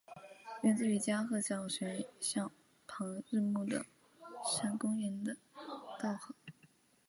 [0.63, 2.51] 源自于加贺小学校
[2.87, 3.79] 旁日暮里
[4.43, 5.37] 山公园的
[6.01, 6.33] 稻荷。